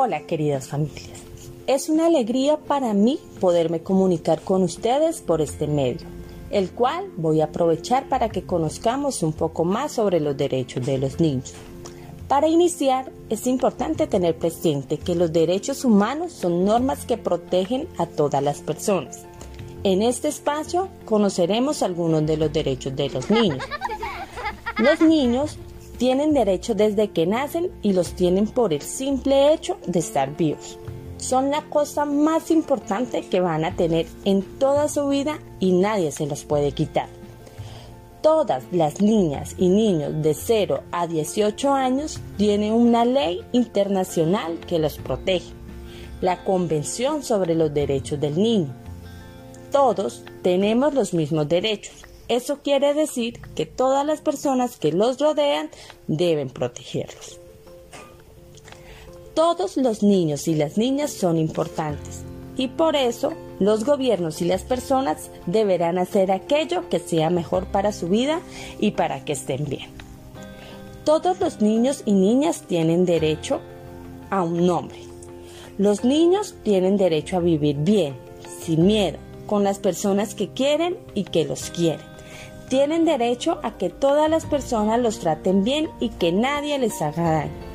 [0.00, 1.24] Hola queridas familias.
[1.66, 6.06] Es una alegría para mí poderme comunicar con ustedes por este medio,
[6.50, 10.98] el cual voy a aprovechar para que conozcamos un poco más sobre los derechos de
[10.98, 11.52] los niños.
[12.28, 18.06] Para iniciar, es importante tener presente que los derechos humanos son normas que protegen a
[18.06, 19.24] todas las personas.
[19.82, 23.64] En este espacio conoceremos algunos de los derechos de los niños.
[24.78, 25.58] Los niños
[25.98, 30.78] tienen derecho desde que nacen y los tienen por el simple hecho de estar vivos.
[31.18, 36.12] Son la cosa más importante que van a tener en toda su vida y nadie
[36.12, 37.08] se los puede quitar.
[38.22, 44.78] Todas las niñas y niños de 0 a 18 años tienen una ley internacional que
[44.78, 45.52] los protege,
[46.20, 48.74] la Convención sobre los Derechos del Niño.
[49.72, 51.94] Todos tenemos los mismos derechos,
[52.28, 55.70] eso quiere decir que todas las personas que los rodean
[56.06, 57.40] deben protegerlos.
[59.34, 62.22] Todos los niños y las niñas son importantes
[62.56, 67.92] y por eso los gobiernos y las personas deberán hacer aquello que sea mejor para
[67.92, 68.40] su vida
[68.78, 69.88] y para que estén bien.
[71.04, 73.60] Todos los niños y niñas tienen derecho
[74.28, 74.98] a un nombre.
[75.78, 78.16] Los niños tienen derecho a vivir bien,
[78.60, 82.17] sin miedo, con las personas que quieren y que los quieren
[82.68, 87.30] tienen derecho a que todas las personas los traten bien y que nadie les haga
[87.30, 87.68] daño.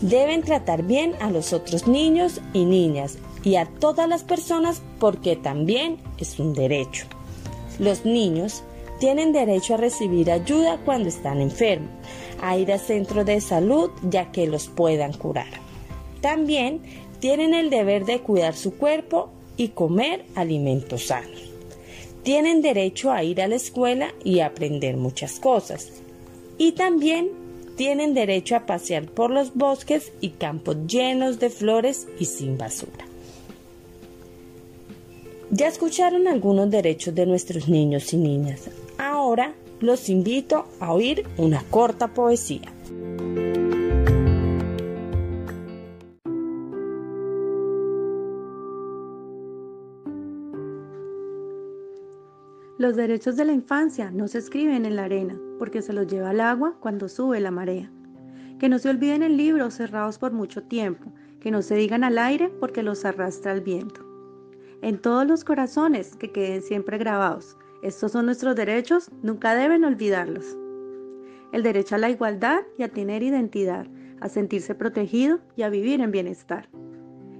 [0.00, 5.36] Deben tratar bien a los otros niños y niñas y a todas las personas porque
[5.36, 7.06] también es un derecho.
[7.78, 8.62] Los niños
[9.00, 11.90] tienen derecho a recibir ayuda cuando están enfermos,
[12.42, 15.48] a ir al centro de salud ya que los puedan curar.
[16.20, 16.82] También
[17.18, 21.43] tienen el deber de cuidar su cuerpo y comer alimentos sanos
[22.24, 25.92] tienen derecho a ir a la escuela y aprender muchas cosas.
[26.58, 27.30] Y también
[27.76, 33.06] tienen derecho a pasear por los bosques y campos llenos de flores y sin basura.
[35.50, 38.70] Ya escucharon algunos derechos de nuestros niños y niñas.
[38.98, 42.72] Ahora los invito a oír una corta poesía.
[52.76, 56.32] Los derechos de la infancia no se escriben en la arena, porque se los lleva
[56.32, 57.88] el agua cuando sube la marea.
[58.58, 62.18] Que no se olviden en libros cerrados por mucho tiempo, que no se digan al
[62.18, 64.04] aire porque los arrastra el viento.
[64.82, 67.56] En todos los corazones que queden siempre grabados.
[67.84, 70.56] Estos son nuestros derechos, nunca deben olvidarlos.
[71.52, 73.86] El derecho a la igualdad y a tener identidad,
[74.20, 76.68] a sentirse protegido y a vivir en bienestar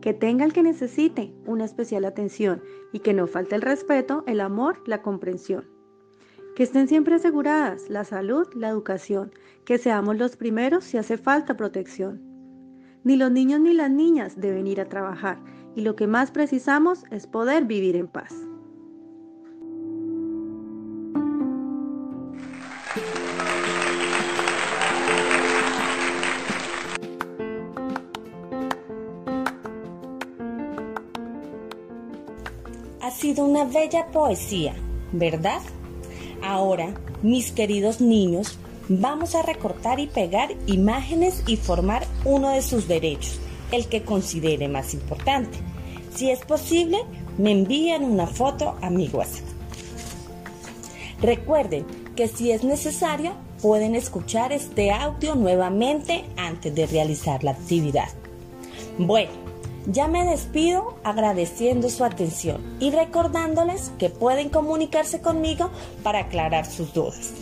[0.00, 2.62] que tenga el que necesite una especial atención
[2.92, 5.68] y que no falte el respeto, el amor, la comprensión.
[6.54, 9.32] Que estén siempre aseguradas la salud, la educación,
[9.64, 12.22] que seamos los primeros si hace falta protección.
[13.04, 15.38] Ni los niños ni las niñas deben ir a trabajar
[15.74, 18.34] y lo que más precisamos es poder vivir en paz.
[33.06, 34.74] Ha sido una bella poesía,
[35.12, 35.60] ¿verdad?
[36.42, 38.58] Ahora, mis queridos niños,
[38.88, 43.38] vamos a recortar y pegar imágenes y formar uno de sus derechos,
[43.70, 45.56] el que considere más importante.
[46.16, 46.98] Si es posible,
[47.38, 49.46] me envían una foto a mi WhatsApp.
[51.22, 58.08] Recuerden que si es necesario, pueden escuchar este audio nuevamente antes de realizar la actividad.
[58.98, 59.45] Bueno,
[59.86, 65.70] ya me despido agradeciendo su atención y recordándoles que pueden comunicarse conmigo
[66.02, 67.32] para aclarar sus dudas.